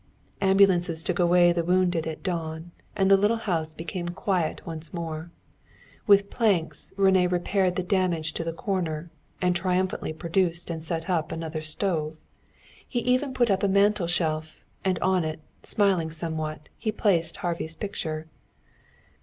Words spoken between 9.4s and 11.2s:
and triumphantly produced and set